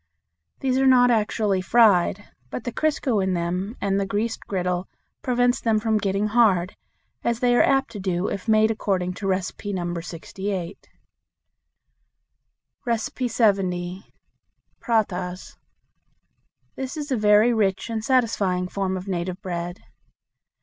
These 0.61 0.79
are 0.79 0.87
not 0.87 1.11
actually 1.11 1.61
fried, 1.61 2.25
but 2.49 2.63
the 2.63 2.71
crisco 2.71 3.23
in 3.23 3.35
them 3.35 3.77
and 3.79 3.99
the 3.99 4.05
greased 4.07 4.47
griddle 4.47 4.87
prevents 5.21 5.61
them 5.61 5.77
from 5.79 5.99
getting 5.99 6.25
hard, 6.25 6.75
as 7.23 7.39
they 7.39 7.55
are 7.55 7.61
apt 7.61 7.91
to 7.91 7.99
do 7.99 8.27
if 8.27 8.47
made 8.47 8.71
according 8.71 9.13
to 9.13 9.29
No. 9.31 9.93
68. 10.01 10.89
70. 13.27 14.03
Prahatas. 14.79 15.57
This 16.75 16.97
is 16.97 17.11
a 17.11 17.15
very 17.15 17.53
rich 17.53 17.87
and 17.87 18.03
satisfying 18.03 18.67
form 18.67 18.97
of 18.97 19.07
native 19.07 19.39
bread. 19.43 19.81